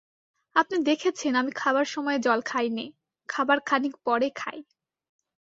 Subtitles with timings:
[0.55, 2.93] আপনি দেখেছেন আমি খাবার সময়ে জল খাই নে–
[3.29, 4.57] খাবার খানিক পরে খাই।